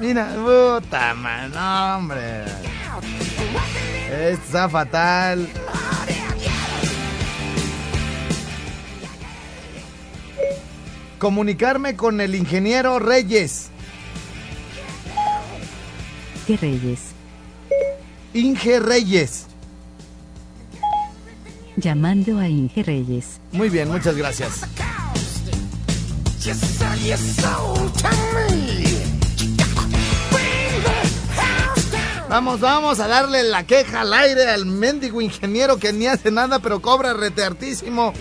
[0.00, 2.44] Mira, puta man, hombre.
[4.10, 5.48] Está fatal.
[11.18, 13.70] Comunicarme con el ingeniero Reyes.
[16.46, 17.00] ¿Qué reyes?
[18.32, 19.46] Inge Reyes.
[21.76, 23.40] Llamando a Inge Reyes.
[23.52, 24.60] Muy bien, muchas gracias.
[32.28, 36.60] Vamos, vamos a darle la queja al aire al mendigo ingeniero que ni hace nada
[36.60, 38.12] pero cobra reteartísimo.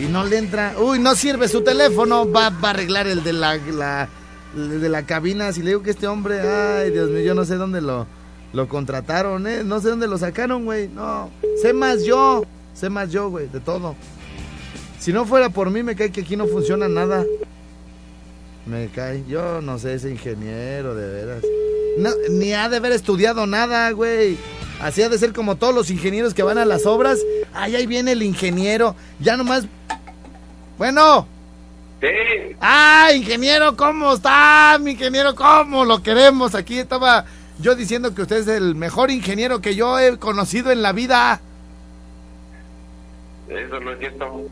[0.00, 0.74] Y no le entra.
[0.78, 2.30] Uy, no sirve su teléfono.
[2.30, 3.58] Va, a arreglar el de la,
[4.54, 5.52] de la cabina.
[5.52, 8.06] Si le digo que este hombre, ay, Dios mío, yo no sé dónde lo,
[8.54, 9.62] lo contrataron, ¿eh?
[9.62, 10.88] No sé dónde lo sacaron, güey.
[10.88, 11.30] No.
[11.60, 12.44] Sé más yo.
[12.72, 13.94] Sé más yo, güey, de todo.
[14.98, 17.24] Si no fuera por mí, me cae que aquí no funciona nada.
[18.64, 19.24] Me cae.
[19.28, 21.44] Yo no sé, ese ingeniero, de veras.
[21.98, 24.38] No, ni ha de haber estudiado nada, güey.
[24.80, 27.18] Así ha de ser como todos los ingenieros que van a las obras.
[27.52, 28.96] Ay, ahí viene el ingeniero.
[29.18, 29.66] Ya nomás.
[30.80, 31.26] Bueno.
[32.00, 32.08] Sí,
[32.58, 33.76] ¡Ah, ingeniero!
[33.76, 34.78] ¿Cómo está?
[34.80, 36.54] Mi ingeniero, ¿cómo lo queremos?
[36.54, 37.26] Aquí estaba
[37.58, 41.42] yo diciendo que usted es el mejor ingeniero que yo he conocido en la vida.
[43.46, 44.42] eso no es cierto.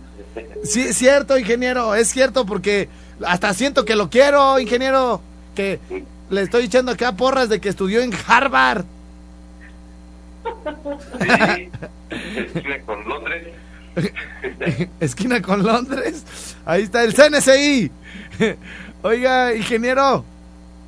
[0.64, 2.90] Sí, es cierto, ingeniero, es cierto porque
[3.24, 5.22] hasta siento que lo quiero, ingeniero.
[5.54, 5.80] Que
[6.28, 8.84] le estoy echando acá porras de que estudió en Harvard.
[11.22, 11.70] Sí,
[12.84, 13.48] con Londres.
[15.00, 16.56] Esquina con Londres.
[16.64, 17.90] Ahí está el CNCI.
[19.02, 20.24] Oiga, ingeniero,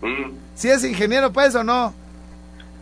[0.03, 1.93] Mm, ¿sí es ingeniero pues o no?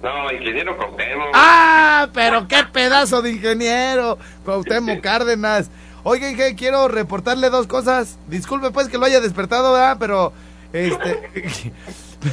[0.03, 1.31] No, ingeniero Cuauhtémoc.
[1.35, 2.09] ¡Ah!
[2.15, 4.19] Pero qué pedazo de ingeniero.
[4.45, 5.69] Cuauhtémoc Cárdenas.
[6.05, 8.17] Oiga, Inge, quiero reportarle dos cosas.
[8.29, 9.97] Disculpe pues que lo haya despertado, ¿verdad?
[9.99, 10.33] Pero,
[10.73, 11.73] este...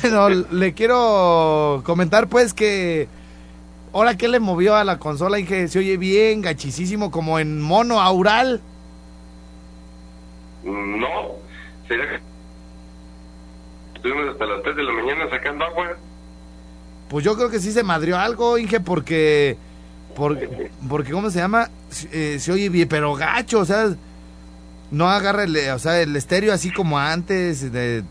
[0.01, 3.07] pero le quiero comentar pues que...
[3.95, 8.01] Ahora que le movió a la consola, Inge, se oye bien, gachicísimo, como en mono
[8.01, 8.59] aural.
[10.65, 11.37] No,
[11.87, 12.19] será que
[13.95, 15.95] estuvimos hasta las 3 de la mañana sacando agua.
[17.07, 19.55] Pues yo creo que sí se madrió algo, Inge, porque...
[20.13, 21.69] Porque, porque ¿cómo se llama?
[22.11, 23.95] Eh, se oye bien, pero gacho, o sea...
[24.91, 28.03] No agarra el, o sea, el estéreo así como antes, de...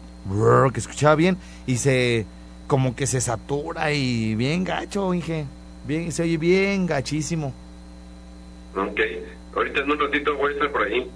[0.73, 2.25] que escuchaba bien, y se...
[2.69, 5.45] Como que se satura y bien gacho, Inge.
[5.87, 7.53] Bien, se oye bien gachísimo.
[8.77, 9.01] Ok,
[9.55, 11.09] ahorita en un ratito voy a estar por ahí.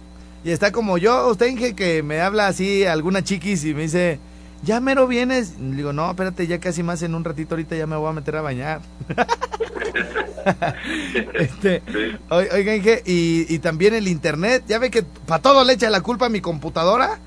[0.44, 4.18] Y está como yo, usted Inge, que me habla así, alguna chiquis, y me dice...
[4.64, 5.54] ¿Ya mero vienes?
[5.60, 8.12] Y digo, no, espérate, ya casi más en un ratito, ahorita ya me voy a
[8.12, 8.80] meter a bañar.
[11.34, 12.16] Este, Sí.
[12.30, 15.90] oi- oiga, Inge, y, y también el internet, ya ve que para todo le echa
[15.90, 17.18] la culpa a mi computadora.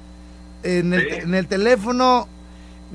[0.63, 1.15] En el, Sí.
[1.21, 2.27] en el teléfono,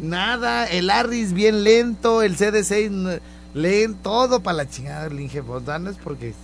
[0.01, 3.21] nada, el Arris bien lento, el CD6
[3.57, 5.43] n- lento, todo para la chingada, el Inge.
[5.43, 6.35] Pues, no es porque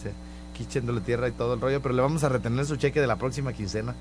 [0.53, 3.07] aquí echándole tierra y todo el rollo, pero le vamos a retener su cheque de
[3.07, 3.95] la próxima quincena.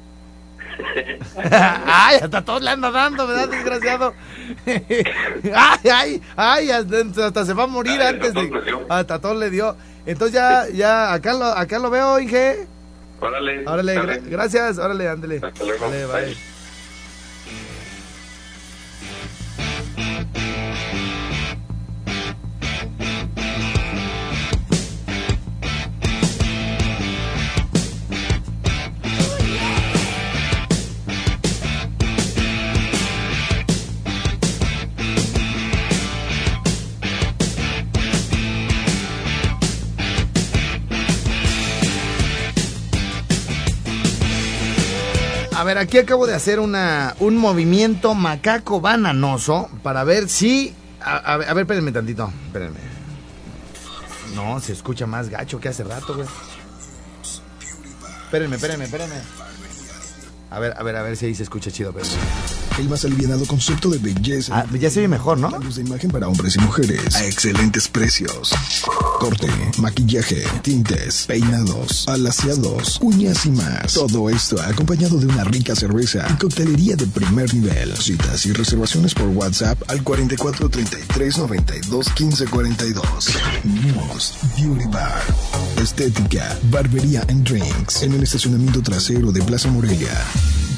[1.86, 4.14] ay, hasta todos le anda dando, ¿verdad, desgraciado?
[4.66, 8.44] ay, ay, ay, hasta, hasta se va a morir Ay, antes de.
[8.44, 8.86] le.
[8.90, 9.76] Hasta todos le dio.
[10.06, 12.68] Entonces ya, ya, acá lo, acá lo veo, Inge.
[13.20, 13.68] Órale.
[13.68, 15.42] Órale, gra- gracias, órale, ándele.
[15.44, 15.86] Hasta luego.
[15.86, 16.26] Órale, bye.
[16.28, 16.38] Bye.
[45.62, 50.74] A ver, aquí acabo de hacer una, un movimiento macaco bananoso para ver si...
[51.00, 52.80] A, a a ver, espérenme tantito, espérenme.
[54.34, 56.28] No, se escucha más gacho que hace rato, güey.
[58.24, 59.16] Espérenme, espérenme, espérenme.
[60.50, 61.94] A ver, a ver, a ver si ahí se escucha chido.
[61.94, 62.08] Pero...
[62.80, 64.60] El más alivianado concepto de belleza.
[64.60, 65.52] Ah, ya se mejor, ¿no?
[65.52, 68.54] Cambios de imagen para hombres y mujeres a excelentes precios.
[69.20, 69.48] Corte,
[69.78, 73.94] maquillaje, tintes, peinados, alaciados, uñas y más.
[73.94, 77.96] Todo esto acompañado de una rica cerveza y coctelería de primer nivel.
[77.98, 83.04] Citas y reservaciones por WhatsApp al 44 33 92 15 42.
[83.96, 85.22] Moss Beauty Bar.
[85.82, 88.02] Estética, barbería and drinks.
[88.02, 90.10] En el estacionamiento trasero de Plaza Morelia.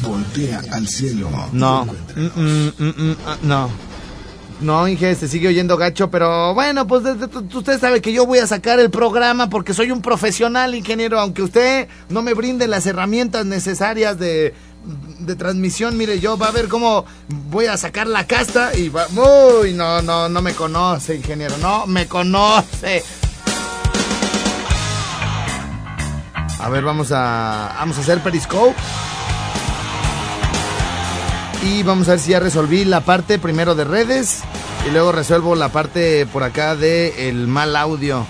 [0.04, 1.30] Voltea al cielo.
[1.52, 1.86] No.
[2.16, 3.70] Mm, mm, mm, mm, ah, no.
[4.62, 7.04] No, Inge, se sigue oyendo gacho, pero bueno, pues
[7.54, 11.42] usted sabe que yo voy a sacar el programa porque soy un profesional ingeniero, aunque
[11.42, 14.54] usted no me brinde las herramientas necesarias de,
[15.20, 17.04] de transmisión, mire, yo va a ver cómo
[17.50, 19.06] voy a sacar la casta y va...
[19.10, 23.04] Uy, no, no, no me conoce, ingeniero, no me conoce.
[26.60, 28.76] A ver, vamos a, vamos a hacer Periscope.
[31.64, 34.42] Y vamos a ver si ya resolví la parte primero de redes
[34.86, 38.26] y luego resuelvo la parte por acá de el mal audio.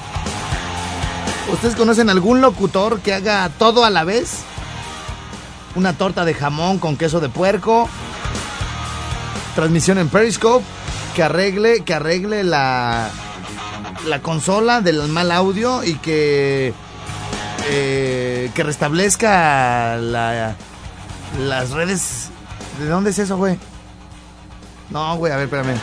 [1.51, 4.41] ¿Ustedes conocen algún locutor que haga todo a la vez?
[5.75, 7.89] Una torta de jamón con queso de puerco.
[9.55, 10.63] Transmisión en Periscope
[11.15, 13.09] que arregle que arregle la
[14.05, 16.73] la consola del mal audio y que
[17.69, 20.55] eh, que restablezca la,
[21.39, 22.29] las redes.
[22.79, 23.57] ¿De dónde es eso, güey?
[24.89, 25.77] No, güey, a ver, espérame.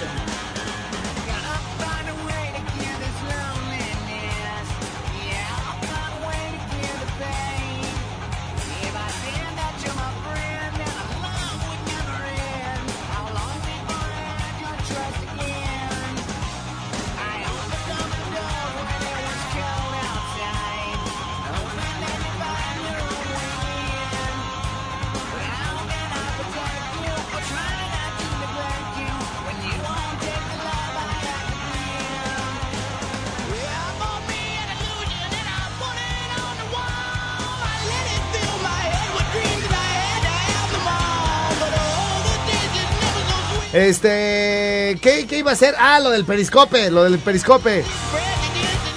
[43.90, 45.74] Este, ¿qué, qué iba a hacer?
[45.76, 47.82] Ah, lo del periscope, lo del periscope.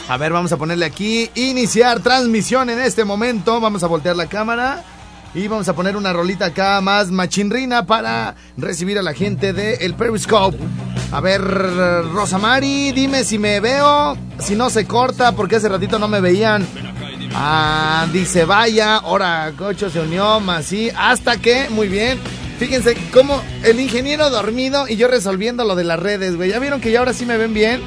[0.08, 3.60] A ver, vamos a ponerle aquí, iniciar transmisión en este momento.
[3.60, 4.84] Vamos a voltear la cámara
[5.34, 9.82] y vamos a poner una rolita acá más machinrina para recibir a la gente del
[9.82, 10.60] el periscope.
[11.12, 16.08] A ver, Rosamari, dime si me veo, si no se corta, porque hace ratito no
[16.08, 16.68] me veían.
[17.34, 22.20] Ah, dice, vaya, ahora Cocho se unió, más sí, hasta que, muy bien.
[22.64, 26.50] Fíjense cómo el ingeniero dormido y yo resolviendo lo de las redes, güey.
[26.50, 27.82] ¿Ya vieron que ya ahora sí me ven bien?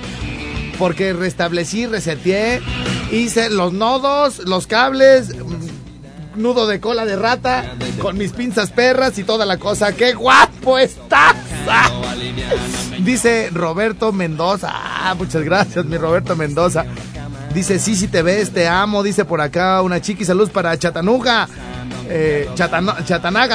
[0.79, 2.61] Porque restablecí, reseteé,
[3.11, 9.17] hice los nodos, los cables, mm, nudo de cola de rata, con mis pinzas perras
[9.17, 9.95] y toda la cosa.
[9.95, 11.37] ¡Qué guapo estás!
[13.01, 14.73] Dice Roberto Mendoza.
[14.75, 16.85] Ah, muchas gracias, mi Roberto Mendoza.
[17.55, 19.03] Dice, sí, sí te ves, te amo.
[19.03, 21.49] Dice por acá una chiqui salud para Chatanuga.
[22.09, 22.49] Eh,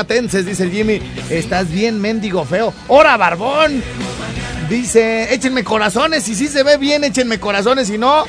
[0.07, 1.01] Tenses, dice el Jimmy.
[1.29, 2.73] Estás bien, mendigo feo.
[2.88, 3.84] ¡Hora, barbón!
[4.69, 6.23] Dice, échenme corazones.
[6.23, 7.88] Si sí se ve bien, échenme corazones.
[7.88, 8.25] Si no,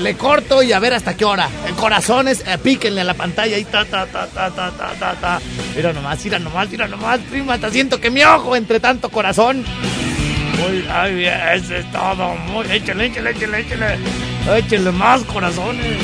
[0.00, 1.48] le corto y a ver hasta qué hora.
[1.66, 5.14] En corazones, eh, píquenle a la pantalla y ta, ta, ta, ta, ta, ta, ta,
[5.20, 5.40] ta.
[5.76, 7.54] Mira nomás, mira nomás, mira nomás, prima.
[7.54, 9.64] Hasta siento que mi ojo entre tanto corazón.
[10.58, 11.24] Muy, ay,
[11.54, 12.34] eso es todo.
[12.34, 13.98] Muy, échale, échale, échale, échale.
[14.48, 15.98] Échale más corazones.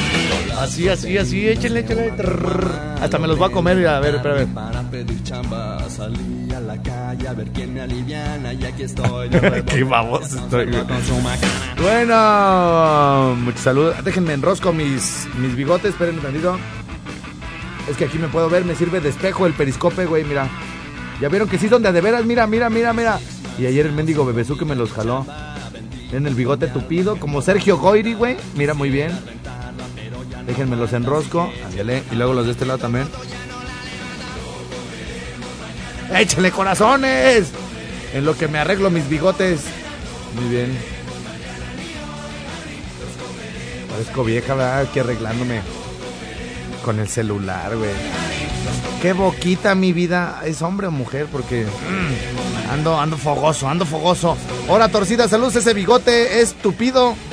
[0.58, 1.82] Así, así, así, échale.
[1.82, 2.96] Trrr.
[3.00, 3.86] Hasta me los voy a comer.
[3.86, 4.46] A ver, espera, a ver.
[4.48, 9.28] Para pedir chamba, salí a la calle a ver quién me aliviana y aquí estoy.
[9.66, 10.82] Qué baboso estoy, güey.
[11.82, 13.96] Bueno, muchos saludos.
[14.04, 16.56] Déjenme enrosco mis, mis bigotes, espérenme tantito.
[17.90, 20.48] Es que aquí me puedo ver, me sirve de espejo el periscope, güey, mira.
[21.20, 23.20] Ya vieron que sí son de de veras, mira, mira, mira, mira.
[23.58, 25.24] Y ayer el mendigo bebezú que me los jaló.
[26.16, 28.38] En el bigote tupido, como Sergio Goiri, güey.
[28.54, 29.12] Mira muy bien.
[30.46, 31.52] Déjenme los enrosco.
[32.10, 33.06] Y luego los de este lado también.
[36.14, 37.50] ¡Échale corazones!
[38.14, 39.60] En lo que me arreglo mis bigotes.
[40.40, 40.78] Muy bien.
[43.90, 44.80] Parezco vieja, ¿verdad?
[44.80, 45.60] Aquí arreglándome
[46.86, 47.90] con el celular, güey.
[49.02, 50.40] Qué boquita mi vida.
[50.44, 51.26] ¿Es hombre o mujer?
[51.26, 54.36] Porque mm, ando, ando fogoso, ando fogoso.
[54.68, 55.56] Ahora, torcida, saludos.
[55.56, 57.16] Ese bigote es tupido.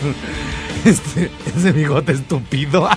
[0.86, 2.90] Este, ese bigote estúpido.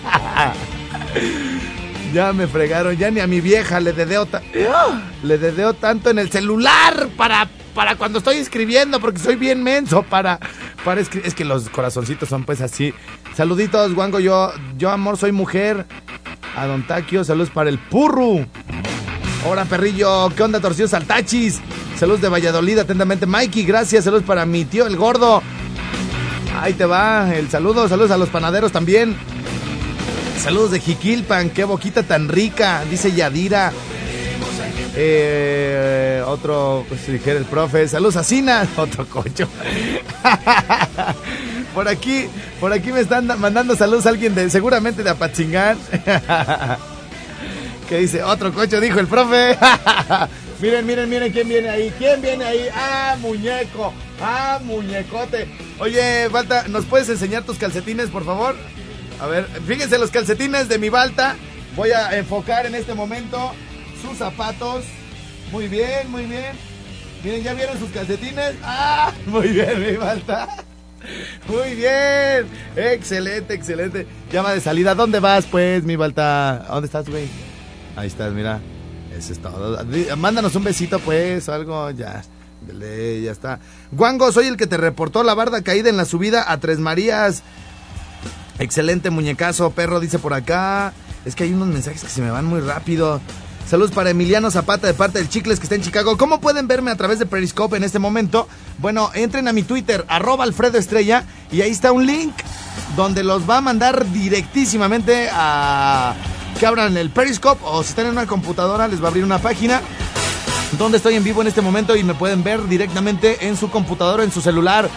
[2.12, 4.26] ya me fregaron, ya ni a mi vieja le dedeo,
[5.22, 10.02] le dedeo tanto en el celular para, para cuando estoy escribiendo, porque soy bien menso
[10.02, 10.40] para,
[10.84, 12.92] para Es que los corazoncitos son pues así.
[13.36, 15.86] Saluditos, Wango, yo, yo amor, soy mujer.
[16.56, 16.84] A Don
[17.24, 18.46] saludos para el Purru.
[19.46, 21.60] Hola perrillo, ¿qué onda torcidos saltachis?
[21.98, 25.42] Saludos de Valladolid, atentamente Mikey, gracias, saludos para mi tío el gordo.
[26.58, 29.14] Ahí te va, el saludo, saludos a los panaderos también.
[30.42, 33.72] Saludos de Jiquilpan, qué boquita tan rica, dice Yadira.
[34.96, 39.46] Eh, otro, pues dijera el profe, saludos a Sina, otro cocho.
[41.76, 42.26] por aquí,
[42.58, 45.76] por aquí me están mandando saludos a alguien de, seguramente de Apatzingán.
[47.88, 49.58] que dice, otro cocho, dijo el profe.
[50.60, 51.92] miren, miren, miren quién viene ahí.
[51.98, 52.66] ¿Quién viene ahí?
[52.74, 53.92] Ah, muñeco.
[54.22, 55.48] Ah, muñecote.
[55.78, 58.56] Oye, Balta, ¿nos puedes enseñar tus calcetines, por favor?
[59.20, 61.36] A ver, fíjense los calcetines de mi Balta.
[61.76, 63.52] Voy a enfocar en este momento
[64.00, 64.86] sus zapatos.
[65.52, 66.56] Muy bien, muy bien.
[67.22, 68.54] Miren, ¿ya vieron sus calcetines?
[68.62, 70.65] Ah, muy bien, mi Balta.
[71.48, 72.46] Muy bien.
[72.74, 74.06] Excelente, excelente.
[74.32, 74.94] Llama de salida.
[74.94, 76.66] ¿Dónde vas, pues, mi Balta?
[76.68, 77.28] ¿Dónde estás, güey?
[77.96, 78.60] Ahí estás, mira.
[79.16, 79.78] Eso es todo.
[80.16, 81.90] Mándanos un besito, pues, o algo.
[81.90, 82.22] Ya.
[82.60, 83.60] Dele, ya está.
[83.92, 87.42] Guango, soy el que te reportó la barda caída en la subida a Tres Marías.
[88.58, 90.92] Excelente muñecazo, perro, dice por acá.
[91.24, 93.20] Es que hay unos mensajes que se me van muy rápido.
[93.68, 96.16] Saludos para Emiliano Zapata de parte del Chicles que está en Chicago.
[96.16, 98.46] ¿Cómo pueden verme a través de Periscope en este momento?
[98.78, 102.32] Bueno, entren a mi Twitter, arroba Alfredo Estrella, y ahí está un link
[102.94, 106.14] donde los va a mandar directísimamente a
[106.60, 109.38] que abran el Periscope o si están en una computadora les va a abrir una
[109.38, 109.82] página
[110.78, 114.22] donde estoy en vivo en este momento y me pueden ver directamente en su computadora,
[114.22, 114.88] en su celular.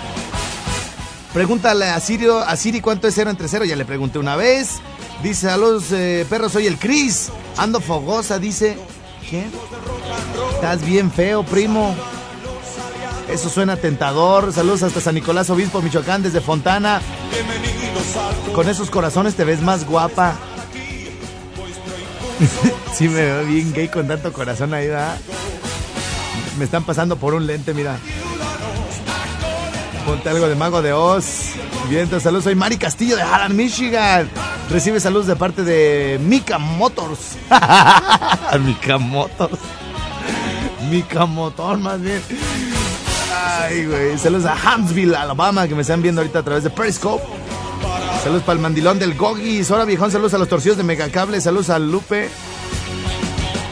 [1.34, 4.80] Pregúntale a, Sirio, a Siri cuánto es cero entre cero, ya le pregunté una vez.
[5.24, 7.30] Dice a los eh, perros, soy el Chris.
[7.58, 8.78] Ando fogosa, dice.
[9.30, 9.52] ¿Quién?
[10.56, 11.96] Estás bien feo, primo.
[13.30, 14.52] Eso suena tentador.
[14.54, 17.02] Saludos hasta San Nicolás Obispo, Michoacán, desde Fontana.
[18.54, 20.36] Con esos corazones te ves más guapa.
[22.94, 25.18] sí, me veo bien gay con tanto corazón ahí, ¿verdad?
[26.58, 27.98] Me están pasando por un lente, mira.
[30.06, 31.26] Ponte algo de Mago de Oz.
[31.90, 32.46] Bien, saludos.
[32.46, 34.30] Soy Mari Castillo de Harlan, Michigan.
[34.70, 37.38] Recibe saludos de parte de Mika Motors.
[38.66, 39.58] Mika Motors.
[40.92, 42.22] Mika Motor, más bien.
[43.36, 44.18] Ay, güey.
[44.20, 47.24] Saludos a Huntsville, Alabama, que me están viendo ahorita a través de Periscope.
[48.24, 49.72] Saludos para el mandilón del Gogis.
[49.72, 50.12] Hola, viejón.
[50.12, 51.42] Saludos a los torcidos de Megacable.
[51.42, 52.30] Saludos a Lupe.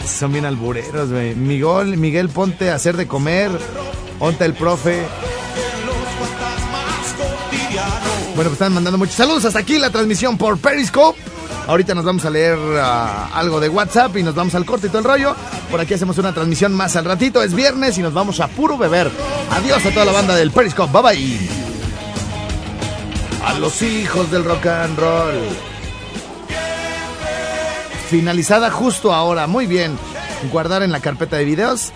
[0.04, 1.36] Son bien albureros, güey.
[1.36, 3.52] Miguel, Miguel, ponte a hacer de comer.
[4.20, 5.06] Onta el profe.
[8.38, 9.46] Bueno, pues están mandando muchos saludos.
[9.46, 11.20] Hasta aquí la transmisión por Periscope.
[11.66, 14.90] Ahorita nos vamos a leer uh, algo de WhatsApp y nos vamos al corte y
[14.92, 15.36] todo el rollo.
[15.72, 17.42] Por aquí hacemos una transmisión más al ratito.
[17.42, 19.10] Es viernes y nos vamos a puro beber.
[19.50, 20.94] Adiós a toda la banda del Periscope.
[20.94, 21.50] Bye bye.
[23.44, 25.42] A los hijos del rock and roll.
[28.08, 29.48] Finalizada justo ahora.
[29.48, 29.98] Muy bien.
[30.52, 31.92] Guardar en la carpeta de videos.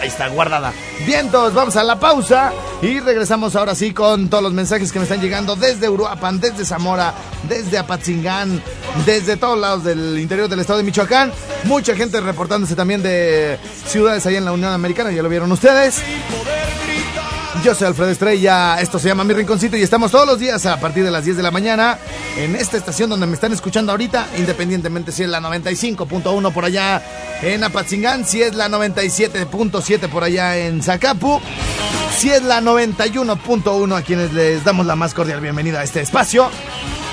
[0.00, 0.72] Ahí está, guardada.
[1.06, 2.52] Vientos, vamos a la pausa
[2.82, 6.64] y regresamos ahora sí con todos los mensajes que me están llegando desde Uruapan, desde
[6.64, 7.14] Zamora,
[7.48, 8.60] desde Apatzingán,
[9.06, 11.32] desde todos lados del interior del estado de Michoacán.
[11.64, 13.56] Mucha gente reportándose también de
[13.86, 16.02] ciudades ahí en la Unión Americana, ya lo vieron ustedes.
[17.62, 20.80] Yo soy Alfredo Estrella, esto se llama Mi Rinconcito y estamos todos los días a
[20.80, 21.98] partir de las 10 de la mañana
[22.36, 27.00] en esta estación donde me están escuchando ahorita, independientemente si es la 95.1 por allá
[27.42, 31.40] en Apatzingán, si es la 97.7 por allá en Zacapu,
[32.16, 36.50] si es la 91.1 a quienes les damos la más cordial bienvenida a este espacio,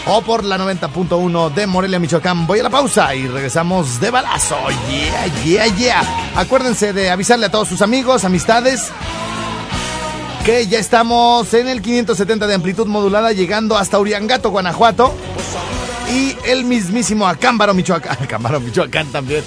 [0.06, 2.48] o por la 90.1 de Morelia, Michoacán.
[2.48, 4.58] Voy a la pausa y regresamos de balazo.
[4.90, 6.32] Yeah, yeah, yeah.
[6.36, 8.92] Acuérdense de avisarle a todos sus amigos, amistades
[10.46, 15.14] que ya estamos en el 570 de amplitud modulada, llegando hasta Uriangato, Guanajuato.
[16.10, 18.18] Y el mismísimo Acámbaro, Michoacán.
[18.24, 19.44] Acámbaro, Michoacán también.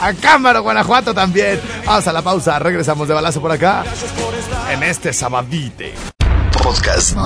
[0.00, 1.60] Acámbaro, Guanajuato también.
[1.84, 3.84] Vamos a la pausa, regresamos de balazo por acá.
[4.70, 5.94] En este sabadite.
[6.62, 7.16] Podcast.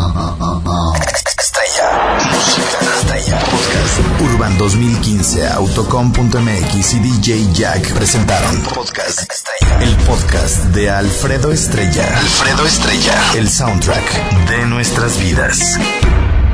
[1.39, 2.19] Estrella.
[2.31, 3.39] Música estrella.
[3.39, 4.21] Podcast.
[4.21, 9.83] Urban 2015, Autocom.mx y DJ Jack presentaron Podcast Estrella.
[9.83, 12.07] El podcast de Alfredo Estrella.
[12.19, 13.15] Alfredo Estrella.
[13.37, 15.79] El soundtrack de nuestras vidas.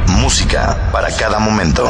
[0.09, 1.89] Música para cada momento.